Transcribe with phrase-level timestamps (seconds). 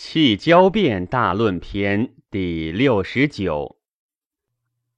[0.00, 3.80] 气交变大论篇第六十九。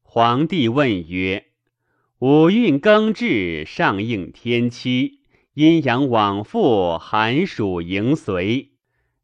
[0.03, 1.46] 皇帝问曰
[2.21, 5.21] ：“五运更至，上应天期，
[5.55, 8.73] 阴阳往复，寒暑迎随，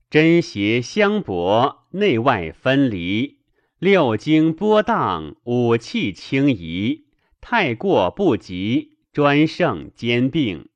[0.08, 3.40] 真邪相搏，内外分离，
[3.78, 7.04] 六经波荡，五气轻移，
[7.42, 10.70] 太过不及，专胜兼并。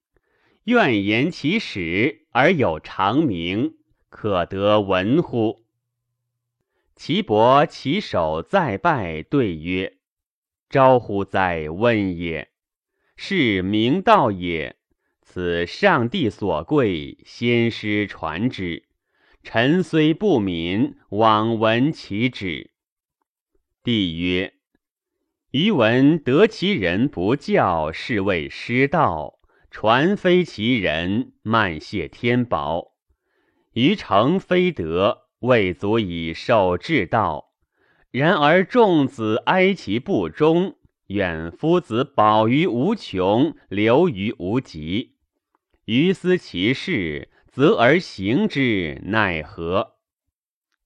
[0.64, 3.76] 愿言其始，而有长明。”
[4.10, 5.64] 可得闻乎？
[6.96, 9.98] 岐伯起手再拜，对曰
[10.68, 11.70] ：“招乎哉？
[11.70, 12.50] 问也！
[13.16, 14.76] 是明道也。
[15.22, 18.84] 此上帝所贵，先师传之。
[19.42, 22.72] 臣虽不敏，罔闻其旨。”
[23.82, 24.54] 帝曰
[25.52, 29.38] ：“余闻得其人不教，是谓失道；
[29.70, 32.88] 传非其人，慢谢天宝。”
[33.72, 37.52] 于成非德，未足以受至道。
[38.10, 40.76] 然而众子哀其不忠，
[41.06, 45.16] 远夫子保于无穷，留于无极。
[45.84, 49.94] 于思其事，则而行之，奈何？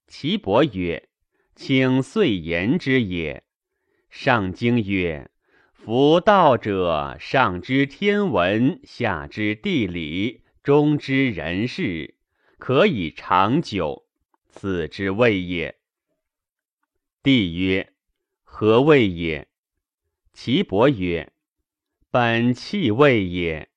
[0.06, 1.08] 岐伯曰
[1.56, 3.42] ：“请遂言之也。”
[4.10, 5.30] 上经曰
[5.72, 12.14] ：“夫道者，上知天文，下知地理，中知人事。”
[12.58, 14.06] 可以长久，
[14.47, 15.77] 此之谓也。
[17.22, 17.92] 帝曰：
[18.42, 19.48] 何谓也？
[20.33, 21.33] 岐伯曰：
[22.11, 23.69] 本气谓也。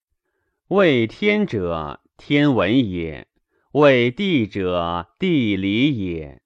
[0.69, 3.27] 谓天者，天文也；
[3.71, 6.41] 谓地者，地理也。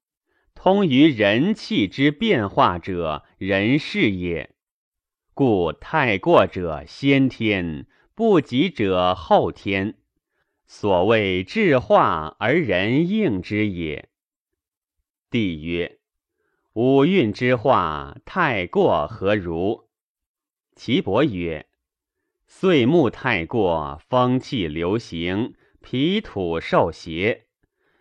[0.53, 4.53] 通于人气之变化者，人事也。
[5.33, 9.97] 故太过者先天，不及者后天。
[10.73, 14.07] 所谓智化而人应之也。
[15.29, 15.99] 帝曰：
[16.71, 19.89] 五运之化，太过何如？
[20.73, 21.67] 岐伯曰：
[22.47, 27.47] 岁木太过，风气流行，脾土受邪，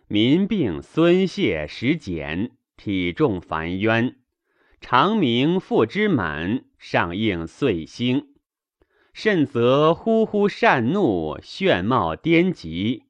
[0.07, 4.15] 民病孙泄食减，体重烦冤，
[4.79, 8.30] 长明腹之满，上应岁星。
[9.13, 13.03] 甚则呼呼善怒，眩冒颠疾，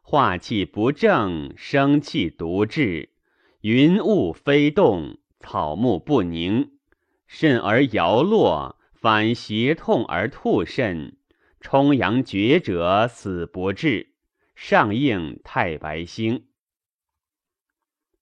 [0.00, 3.10] 化气不正，生气独滞，
[3.62, 6.72] 云雾飞动，草木不宁，
[7.26, 11.16] 甚而摇落，反胁痛而吐甚，
[11.60, 14.14] 冲阳厥者死不治，
[14.54, 16.46] 上应太白星。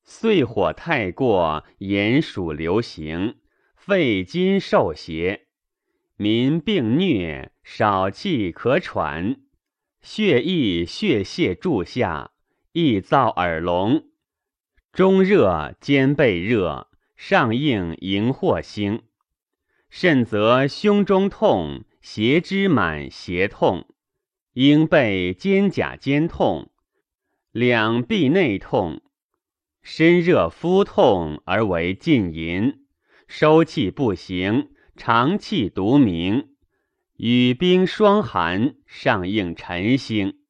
[0.02, 3.36] 岁火太过，炎暑流行，
[3.76, 5.48] 肺金受邪。
[6.22, 9.40] 民病疟，少气可喘，
[10.02, 12.32] 血溢血泄注下，
[12.72, 14.04] 易燥耳聋，
[14.92, 19.00] 中热兼背热，上应荧惑星。
[19.88, 23.88] 甚则胸中痛，胁之满胁痛，
[24.52, 26.70] 应背肩胛肩痛，
[27.50, 29.00] 两臂内痛，
[29.80, 32.84] 身热肤痛而为禁淫，
[33.26, 34.68] 收气不行。
[35.02, 36.50] 长气独明，
[37.16, 40.40] 雨冰霜寒，上应晨星。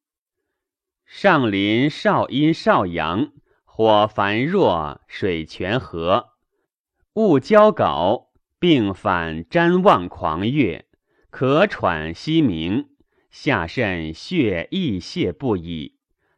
[1.06, 3.30] 上临少阴少阳，
[3.62, 6.30] 火烦弱，水泉和，
[7.14, 8.26] 物交槁，
[8.58, 10.84] 病反瞻望狂悦，
[11.30, 12.88] 咳喘息鸣，
[13.30, 15.94] 下肾血溢泄不已，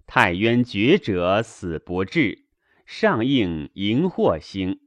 [0.06, 2.44] 太渊厥者死不治，
[2.84, 4.80] 上应荧惑星。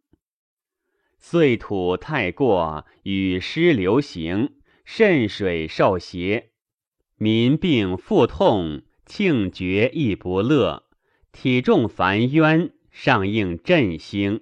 [1.28, 6.52] 岁土太过，雨湿流行，肾水受邪，
[7.18, 10.84] 民病腹痛，庆绝亦不乐，
[11.32, 14.42] 体重烦冤，上应振兴。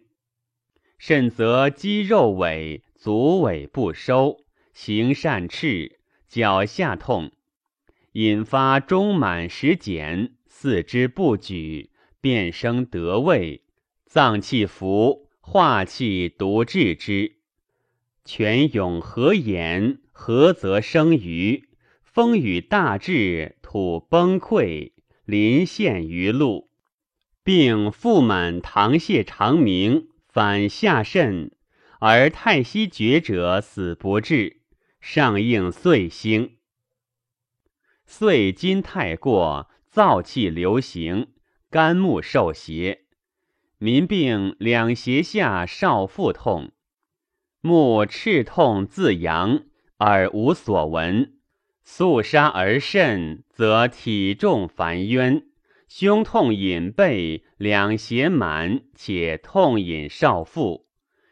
[0.97, 7.31] 甚则肌肉萎，足尾不收，行善赤，脚下痛，
[8.11, 13.63] 引发中满食减，四肢不举，变生得胃，
[14.05, 15.22] 脏气浮。
[15.45, 17.35] 化气独治之，
[18.23, 19.99] 泉涌何言？
[20.13, 21.67] 何则生鱼。
[22.01, 24.93] 风雨大至，土崩溃，
[25.25, 26.69] 临陷于路，
[27.43, 31.51] 并腹满溏泻长鸣，反下肾，
[31.99, 34.61] 而太息绝者死不治，
[35.01, 36.55] 上应岁星。
[38.07, 41.33] 岁金太过，燥气流行，
[41.69, 43.02] 肝木受邪。
[43.83, 46.71] 民病两胁下少腹痛，
[47.59, 49.65] 目赤痛自阳，
[49.99, 51.33] 耳无所闻。
[51.83, 55.43] 肃杀而甚，则体重烦冤，
[55.89, 60.85] 胸痛隐背，两胁满，且痛隐少腹，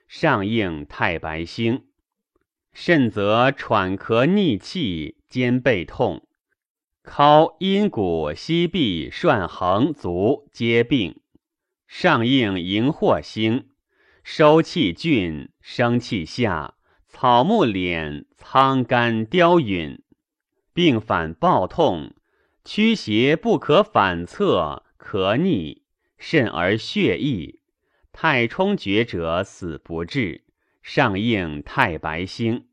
[0.10, 1.86] 上应太白星。
[2.74, 6.28] 甚则喘咳逆气，肩背痛，
[7.06, 11.21] 尻阴骨、膝臂、涮横足皆病。
[11.94, 13.68] 上应荧惑星，
[14.24, 20.02] 收气峻，生气下，草木敛，苍干凋陨，
[20.74, 22.16] 病反暴痛，
[22.64, 25.84] 驱邪不可反侧，咳逆，
[26.18, 27.60] 甚而血溢。
[28.14, 30.46] 太冲厥者死不治。
[30.82, 32.68] 上应太白星，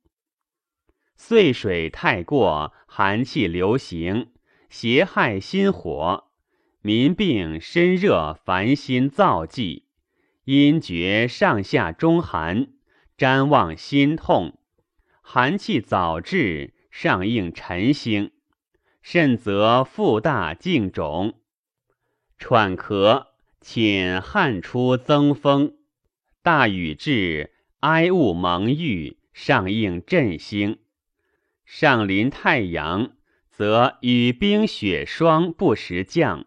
[1.16, 4.30] 岁水太过，寒气流行，
[4.70, 6.27] 邪害心火，
[6.80, 9.84] 民病身热，烦心燥悸，
[10.44, 12.68] 阴厥上下中寒，
[13.16, 14.58] 瞻望心痛，
[15.20, 18.30] 寒气早至，上应辰星，
[19.02, 21.34] 甚则腹大颈肿，
[22.38, 23.26] 喘咳，
[23.60, 25.76] 且汗出增风，
[26.42, 27.54] 大雨至。
[27.80, 30.78] 哀物蒙郁，上应震星；
[31.64, 33.12] 上临太阳，
[33.48, 36.44] 则雨冰雪霜不时降，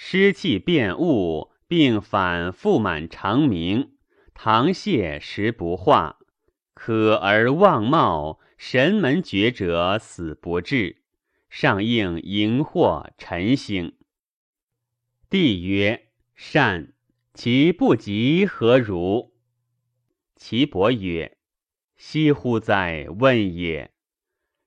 [0.00, 3.94] 湿气变物，并反腹满肠鸣，
[4.32, 6.20] 溏泻食不化，
[6.72, 11.02] 渴而忘貌，神门绝者死不治。
[11.50, 13.96] 上应荧惑晨星。
[15.28, 16.06] 帝曰：
[16.36, 16.94] 善。
[17.34, 19.34] 其不及何如？
[20.36, 21.38] 岐伯曰
[21.98, 23.08] ：“惜乎哉！
[23.18, 23.90] 问也。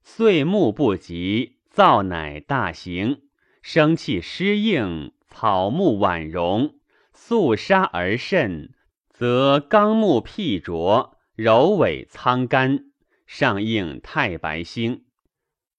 [0.03, 3.21] 岁暮不及，燥乃大行；
[3.61, 6.75] 生气失应，草木婉容。
[7.13, 8.73] 肃杀而甚，
[9.09, 12.91] 则纲目辟浊，柔尾苍干。
[13.25, 15.05] 上应太白星。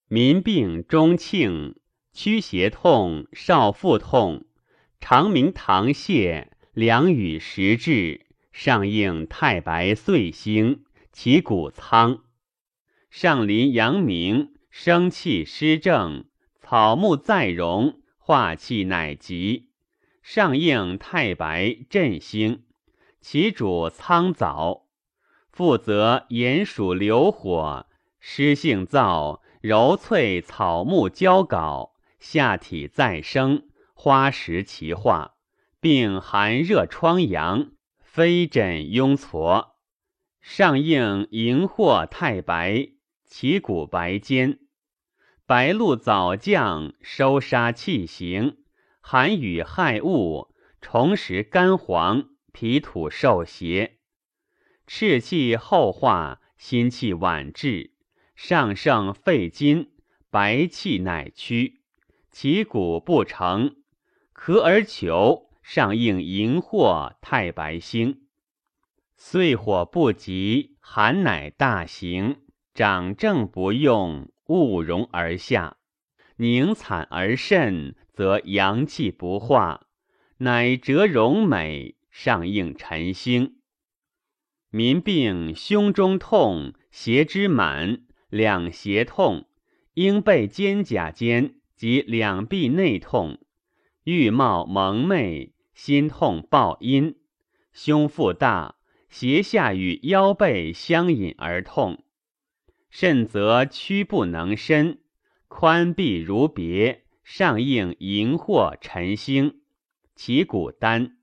[0.07, 1.75] 民病中庆，
[2.11, 4.45] 驱邪痛，少腹痛，
[4.99, 12.19] 长鸣溏泻，凉雨时至。”上应太白岁星，其谷苍；
[13.09, 16.25] 上临阳明，生气失正，
[16.61, 19.71] 草木在荣，化气乃极。
[20.21, 22.63] 上应太白震星，
[23.19, 24.87] 其主苍藻。
[25.51, 27.85] 负责炎暑流火，
[28.21, 35.33] 湿性燥，柔脆草木焦槁，下体再生，花实其化，
[35.81, 37.73] 并寒热疮疡。
[37.99, 39.71] 飞枕拥痤，
[40.39, 42.87] 上应荧惑太白，
[43.25, 44.59] 其骨白坚。
[45.45, 48.55] 白露早降，收杀气行；
[49.01, 53.97] 寒雨害物，虫食干黄，脾土受邪。
[54.87, 57.91] 赤气后化，心气晚至，
[58.35, 59.91] 上盛肺金，
[60.29, 61.81] 白气乃屈，
[62.31, 63.75] 其骨不成，
[64.33, 65.49] 咳而求。
[65.61, 68.27] 上应荧惑太白星，
[69.15, 72.41] 岁火不及，寒乃大行。
[72.73, 75.77] 长正不用，勿容而下，
[76.37, 79.87] 凝惨而甚，则阳气不化，
[80.37, 81.95] 乃折容美。
[82.11, 83.55] 上应辰星，
[84.69, 89.47] 民病胸中痛，胁之满，两胁痛，
[89.95, 93.39] 应背肩胛间及两臂内痛，
[94.03, 95.55] 欲冒蒙昧。
[95.73, 97.15] 心痛暴阴，
[97.71, 98.75] 胸腹大，
[99.09, 102.03] 胁下与腰背相引而痛，
[102.93, 104.99] 甚则屈不能伸，
[105.47, 109.61] 宽臂如别，上应荧惑辰星，
[110.15, 111.17] 其骨丹。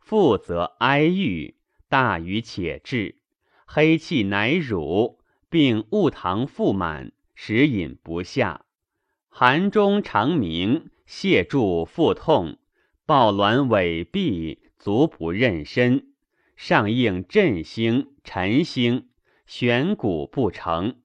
[0.00, 1.54] 腹则哀郁，
[1.88, 3.20] 大于且至，
[3.66, 8.64] 黑气乃乳，并误糖腹满，食饮不下，
[9.28, 12.58] 寒中肠鸣，泻注腹痛。
[13.06, 16.08] 抱卵尾闭，足不任身，
[16.56, 19.08] 上应震星、辰星，
[19.46, 21.00] 悬骨不成。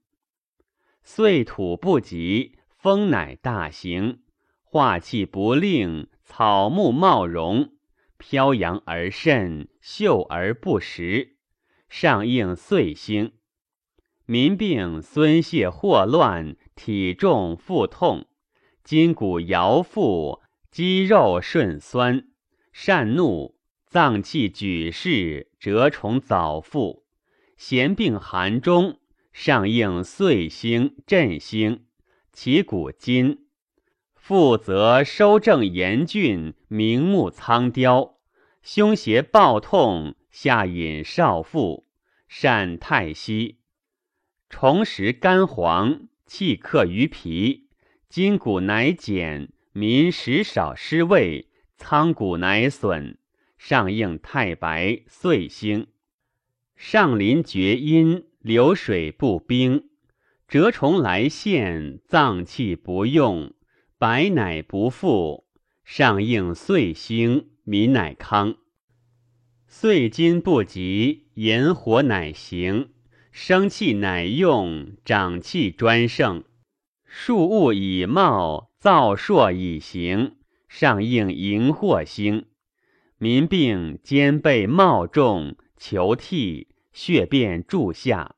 [1.04, 4.22] 岁土不及，风乃大行，
[4.64, 7.74] 化气不令，草木茂荣，
[8.18, 11.38] 飘扬而甚，秀而不实。
[11.88, 13.34] 上应岁星。
[14.26, 18.28] 民病孙泄霍乱，体重腹痛，
[18.84, 20.42] 筋骨摇腹。
[20.72, 22.30] 肌肉顺酸，
[22.72, 27.01] 善怒，脏器举势，蛰虫早复，
[27.64, 28.98] 咸病寒中，
[29.32, 31.86] 上应岁星、震星，
[32.34, 33.46] 其骨金。
[34.16, 38.18] 腹则收正严峻，明目苍雕，
[38.64, 41.86] 胸胁暴痛，下引少腹，
[42.28, 43.60] 善太息。
[44.50, 47.68] 重食干黄，气克于脾，
[48.10, 49.54] 筋骨乃减。
[49.72, 53.20] 民食少失味，仓谷乃损。
[53.60, 55.86] 上应太白，岁星。
[56.84, 59.84] 上林绝阴，流水不冰。
[60.48, 63.54] 蛰虫来现，脏气不用，
[64.00, 65.46] 白乃不复。
[65.86, 68.56] 上应岁星，民乃康。
[69.68, 72.90] 岁金不及，炎火乃行。
[73.32, 76.44] 生气乃用，长气专盛。
[77.06, 80.38] 树物以茂，造硕以行。
[80.68, 82.48] 上应荧惑星。
[83.20, 88.36] 民病肩背冒重，求替，血便注下。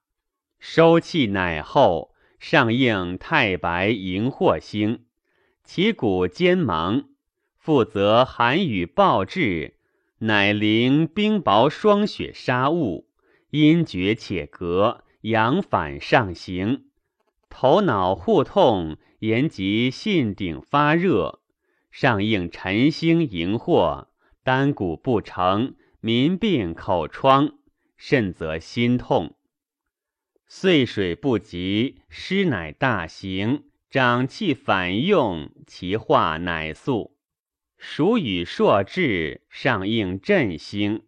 [0.60, 5.06] 收气乃后，上应太白荧惑星。
[5.64, 7.06] 其骨坚芒，
[7.58, 9.76] 负责寒雨暴至，
[10.20, 13.10] 乃凌冰雹霜雪杀雾。
[13.50, 16.86] 阴厥且隔，阳反上行，
[17.50, 21.40] 头脑互痛，言及信顶发热，
[21.92, 24.08] 上应晨星荧惑，
[24.44, 27.54] 丹骨不成，民病口疮，
[28.06, 29.38] 甚则心痛。
[30.46, 37.16] 岁水不及，湿乃大行，长气反用，其化乃速。
[37.78, 41.04] 暑雨朔至，上应振兴。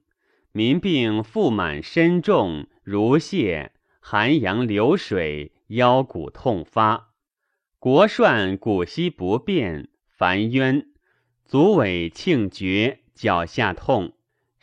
[0.54, 7.10] 民病腹满身重，如泻；寒阳流水，腰骨痛发；
[7.78, 10.86] 国涮骨息不便，烦冤；
[11.44, 14.14] 足尾庆绝，脚下痛；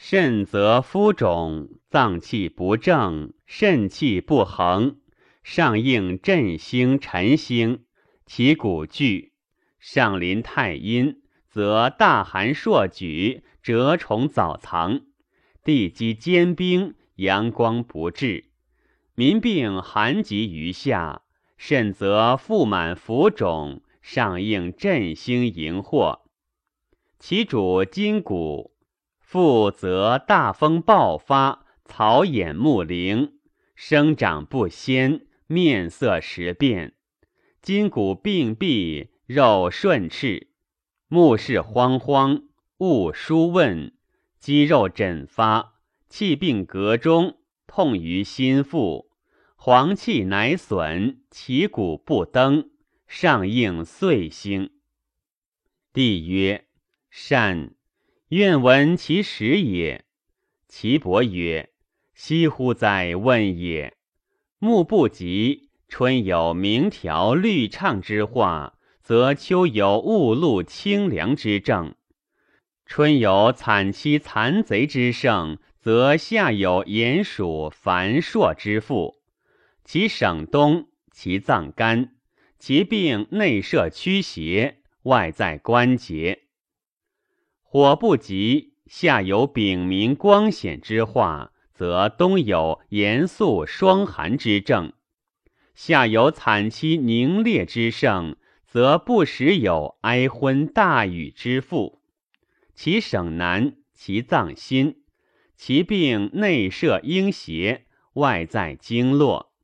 [0.04, 4.96] 肾则肤肿，脏气不正，肾气不恒。
[5.44, 7.84] 上应震星、辰星，
[8.26, 9.30] 其骨聚；
[9.78, 15.02] 上临太阴，则大寒朔举，蛰虫早藏。
[15.62, 18.46] 地基坚冰，阳光不至，
[19.14, 21.22] 民病寒疾于下，
[21.56, 26.22] 肾则腹满浮肿，上应振兴荧惑。
[27.20, 28.71] 其主筋骨，
[29.32, 33.38] 复则大风暴发，草眼目灵，
[33.74, 36.92] 生长不鲜，面色时变，
[37.62, 40.48] 筋骨病痹，肉顺赤，
[41.08, 42.42] 目视慌慌，
[42.76, 43.94] 勿疏问。
[44.38, 49.08] 肌肉疹发，气病膈中，痛于心腹，
[49.56, 52.68] 黄气乃损，其骨不登，
[53.06, 54.68] 上应岁星。
[55.94, 56.66] 帝曰：
[57.08, 57.72] 善，
[58.32, 60.06] 愿闻其实也。
[60.66, 61.68] 岐伯曰：
[62.14, 63.92] 惜乎哉，问也！
[64.58, 71.94] 木不及，春有明条绿畅之化，则秋有雾露清凉之症。
[72.86, 79.16] 春有惨凄残贼之盛，则夏有炎暑繁硕之腹。
[79.84, 82.14] 其省冬，其脏干，
[82.58, 86.44] 其病内摄驱邪，外在关节。
[87.72, 94.92] 火不及，夏有丙明光显之化，则冬有严肃霜寒之症。
[95.74, 98.36] 夏有惨凄凝冽之盛，
[98.66, 102.02] 则不时有哀昏大雨之腹。
[102.74, 105.04] 其省难，其脏心，
[105.56, 107.86] 其病内摄阴邪，
[108.16, 109.54] 外在经络。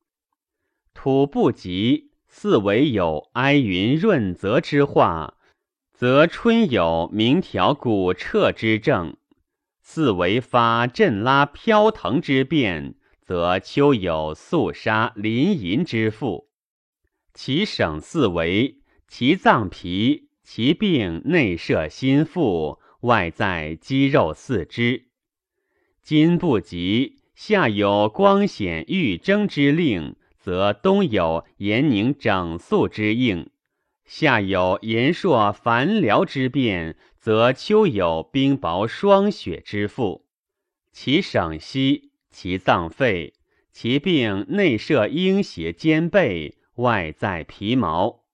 [0.95, 5.35] 土不及，四维有哀云润泽之化，
[5.99, 9.17] 则春有明条骨彻之症；
[9.81, 16.51] 四维发震拉飘腾之变，则秋有肃杀临淫之腹。
[17.35, 18.77] 其省四维，
[19.09, 22.79] 其脏皮，其病内摄心腹。
[23.01, 25.07] 外在肌肉四肢，
[26.01, 33.51] 今不及；夏有光显欲征之令，则冬有严宁整肃之应；
[34.09, 40.23] 夏有炎朔繁辽之变，则秋有冰雹霜雪之覆。
[40.91, 43.35] 其省息，其脏肺，
[43.71, 48.25] 其病内摄阴邪兼备，外在皮毛。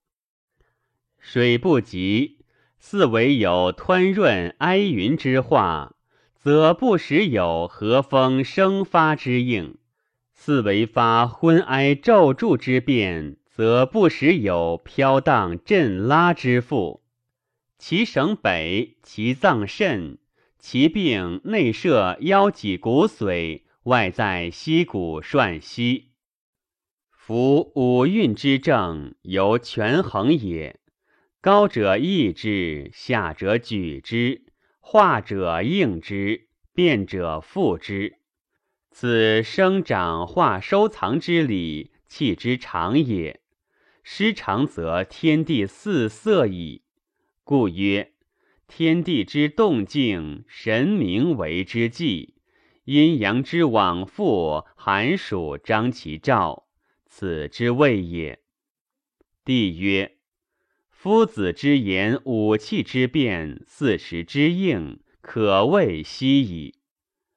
[1.19, 2.39] 水不及。
[2.79, 5.97] 四维有湍润哀云之化，
[6.37, 9.79] 则不时有和风生发之应；
[10.35, 17.05] 四维发昏哀骤注之变，则不时有飘荡震拉之腹。
[17.79, 20.19] 其省北，其脏肾，
[20.59, 26.11] 其病内摄腰脊骨髓，外在膝骨涮息。
[27.13, 30.81] 夫五运之症，由权衡也。
[31.41, 34.43] 高者抑之，下者举之，
[34.81, 38.19] 化者应之，变者复之。
[38.91, 43.43] 此生长化收藏之理，气之常也。
[44.07, 46.83] 失常则天地四色矣。
[47.43, 48.13] 故曰：
[48.69, 52.35] 天地之动静，神明为之纪；
[52.85, 56.69] 阴阳之往复，寒暑张其兆，
[57.07, 58.41] 此之谓也。
[59.43, 60.19] 帝曰：
[60.91, 66.75] 夫子之言，五气之变，四时之应，可谓悉矣。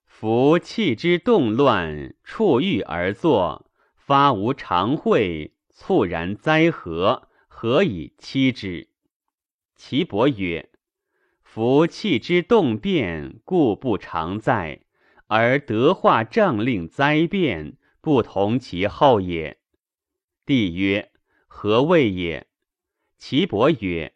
[0.05, 7.29] 夫气之动乱，触欲而作，发无常会，猝然灾何？
[7.48, 8.89] 何以期之？
[9.75, 10.72] 岐伯曰：
[11.43, 14.81] 夫气之动变，故不常在，
[15.27, 19.60] 而德化政令灾变，不同其后也。
[20.48, 21.12] 帝曰：
[21.46, 22.48] 何谓也？
[23.19, 24.15] 岐伯曰：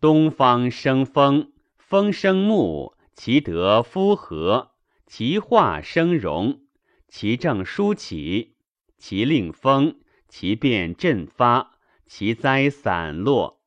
[0.00, 4.70] 东方生风，风生木，其德夫和。
[5.04, 6.62] 其化生荣，
[7.08, 8.54] 其正舒起，
[8.96, 10.00] 其令风，
[10.34, 11.72] 其变振发，
[12.06, 13.60] 其灾散落。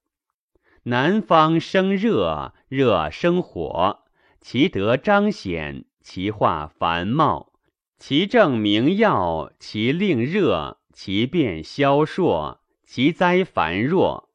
[0.82, 4.00] 南方生热，热生火，
[4.42, 7.54] 其德彰显，其化繁茂，
[8.00, 14.32] 其正明耀，其令热，其变消烁，其灾繁弱。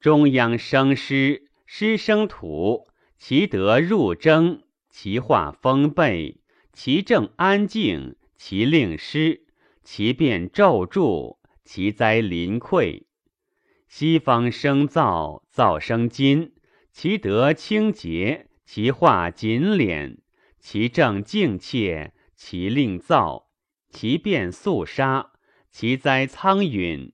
[0.00, 6.40] 中央生湿，湿生土，其德入征，其化丰备。
[6.72, 9.46] 其正安静，其令湿，
[9.84, 11.37] 其变骤著，
[11.70, 13.02] 其灾临溃。
[13.88, 16.54] 西方生燥，燥生金，
[16.94, 20.16] 其德清洁，其化紧敛，
[20.58, 23.48] 其正静切，其令燥，
[23.90, 25.32] 其变肃杀，
[25.70, 27.12] 其灾苍允。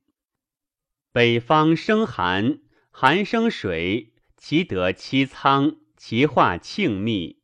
[1.10, 2.60] 北方生寒，
[2.92, 7.40] 寒生水，其德凄苍，其化庆密，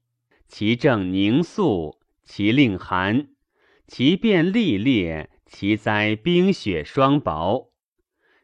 [0.46, 1.98] 其正凝肃。
[2.22, 3.30] 其令寒，
[3.88, 7.70] 其变历烈，其灾冰雪霜雹。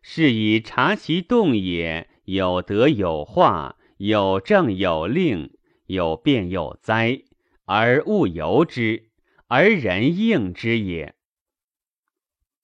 [0.02, 7.22] 是以察其动也，有德有化，有政有令，有变有灾，
[7.64, 9.10] 而物由之，
[9.46, 11.14] 而人应之也。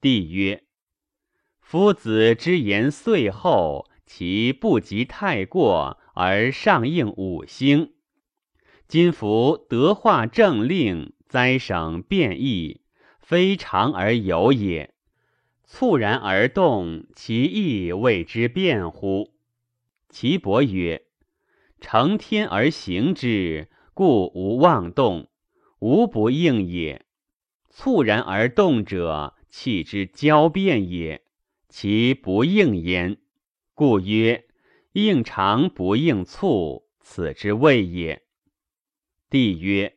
[0.01, 0.65] 帝曰：
[1.61, 7.95] 夫子之言岁后，其不及太过，而上应五星。
[8.87, 12.82] 今夫德化政令，灾省变异，
[13.33, 14.93] 非常而有也。
[15.65, 19.33] 猝然而动，其意谓之变乎？
[20.11, 21.07] 岐伯曰：
[21.81, 25.31] 承天而行之，故无妄动，
[25.79, 27.07] 无不应也。
[27.71, 31.23] 猝然而动者，气之交变也，
[31.71, 33.17] 其不应焉。
[33.73, 34.45] 故曰：
[34.93, 38.25] 应常不应猝，此之谓也。
[39.31, 39.97] 帝曰：“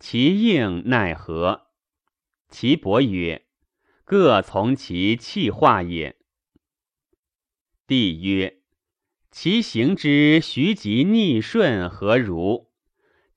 [0.00, 1.60] 其应奈何？”
[2.54, 3.46] 岐伯曰
[4.06, 6.14] ：“各从其气化也。”
[7.84, 8.60] 帝曰
[9.32, 12.70] ：“其行之徐疾逆顺何如？”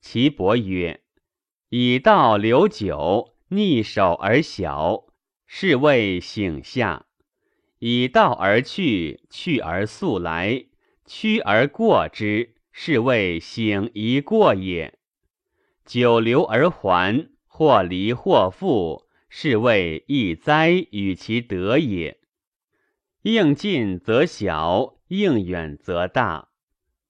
[0.00, 1.02] 岐伯曰
[1.68, 5.06] ：“以道留久，逆守而小，
[5.48, 7.06] 是谓醒下；
[7.80, 10.66] 以道而去，去而速来，
[11.04, 14.96] 趋而过之，是谓醒一过也。”
[15.84, 22.18] 久留而还，或离或复，是谓易哉与其德也。
[23.22, 26.48] 应近则小，应远则大。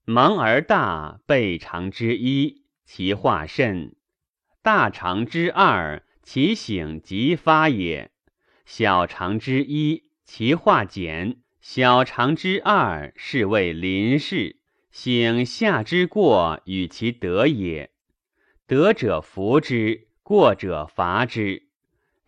[0.05, 3.93] 盲而大，备长之一，其化甚；
[4.63, 8.09] 大长之二，其醒即发也；
[8.65, 14.57] 小长之一，其化简；小长之二，是谓临事。
[14.91, 17.91] 醒下之过，与其德也。
[18.67, 21.68] 得者福之，过者伐之。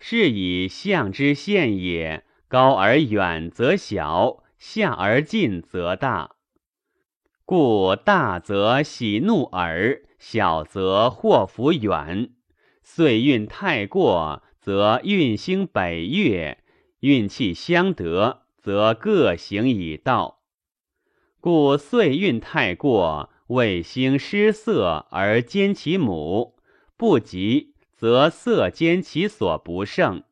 [0.00, 2.24] 是以象之现也。
[2.48, 6.32] 高而远则小，下而近则大。
[7.44, 12.30] 故大则喜怒耳，小则祸福远。
[12.82, 16.58] 岁运太过，则运星北岳；
[17.00, 20.40] 运气相得，则各行以道。
[21.40, 23.30] 故岁运太过。
[23.46, 26.54] 卫星失色而兼其母，
[26.96, 27.69] 不及
[28.00, 30.22] 则色兼其所不胜。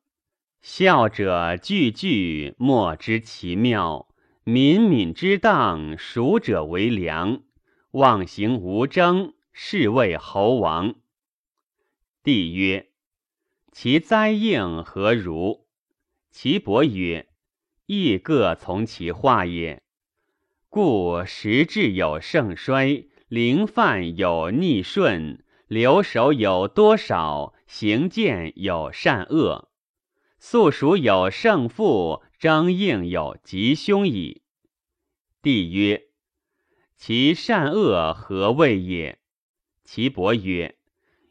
[0.62, 4.08] 孝者句句莫知其妙，
[4.42, 7.42] 敏敏之当，孰者为良。
[7.90, 10.94] 妄行无争，是谓猴王。
[12.22, 12.88] 帝曰：
[13.70, 15.66] 其灾应何如？
[16.30, 17.28] 岐伯曰：
[17.84, 19.82] 亦各从其化也。
[20.70, 29.68] 故时至有盛衰，灵犯有逆顺，留守有多少，行见有善恶，
[30.38, 34.40] 素属有胜负，争应有吉凶矣。
[35.42, 36.08] 帝曰：
[36.96, 39.18] 其善恶何谓也？
[39.84, 40.78] 岐伯曰：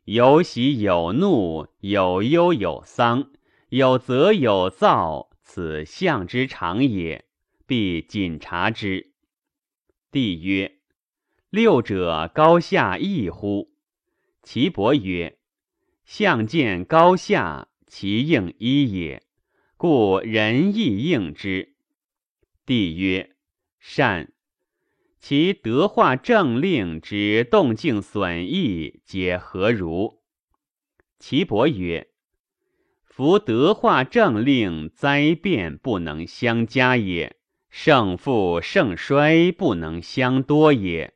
[0.04, 3.32] 有喜有怒，有忧有丧，
[3.69, 7.26] 有则有躁，此象之常也，
[7.65, 9.12] 必谨察之。
[10.12, 10.78] 帝曰：
[11.50, 13.71] 六者高下异乎？
[14.43, 15.37] 岐伯曰：
[16.08, 19.24] 相见高下，其应一也，
[19.76, 21.76] 故人亦应之。
[22.65, 23.36] 帝曰：
[23.78, 24.32] 善。
[25.20, 30.22] 其德化政令之动静损益，皆何如？
[31.20, 32.08] 岐伯曰：
[33.04, 37.36] 夫德化政令，灾变不能相加也；
[37.70, 41.12] 胜负盛衰不能相多也；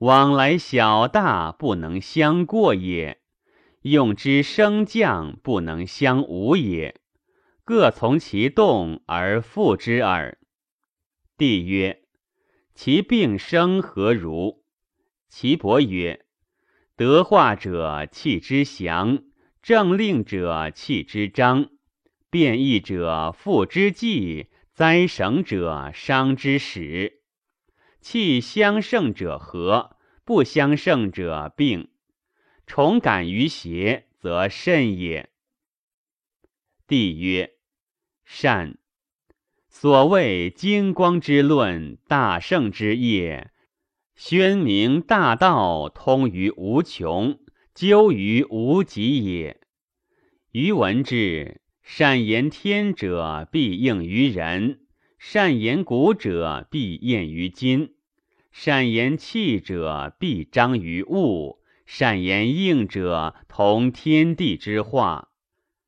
[0.00, 3.16] 往来小大不能相过也；
[3.90, 7.00] 用之升降不能相无也。
[7.64, 10.38] 各从其动而复之耳。
[11.36, 12.02] 帝曰。
[12.74, 14.64] 其病生何如？
[15.28, 16.26] 岐伯曰：
[16.94, 19.22] 德化者气之祥，
[19.62, 21.70] 政令者气之张，
[22.28, 27.22] 变异者复之纪，灾省者伤之始。
[28.00, 31.88] 气相胜者和，不相胜者病。
[32.66, 35.30] 重感于邪，则甚也。
[36.86, 37.52] 帝曰：
[38.24, 38.78] 善。
[39.68, 43.52] 所谓金光之论，大圣之业，
[44.14, 47.38] 宣明大道，通于无穷，
[47.72, 49.60] 究于无极也。
[50.52, 54.78] 余闻之：善言天者，必应于人；
[55.18, 57.92] 善言古者，必验于今；
[58.50, 65.28] 善言气者，必彰于物；善言应者，同天地之化。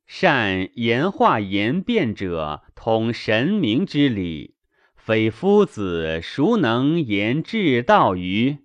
[0.06, 4.54] 善言化言辩者，同神明之理。
[4.96, 8.58] 非夫子，孰能言至道于？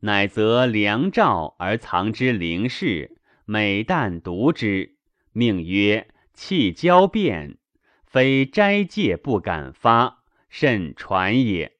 [0.00, 4.96] 乃择良兆而藏之灵事，每旦读之，
[5.32, 7.58] 命曰气交变。
[8.04, 11.77] 非斋戒不敢发，甚传也。